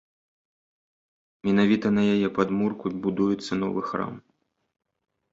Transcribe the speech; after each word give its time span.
Менавіта 1.49 1.87
на 1.97 2.03
яе 2.13 2.27
падмурку 2.37 2.85
будуецца 3.03 3.51
новы 3.65 3.81
храм. 3.91 4.13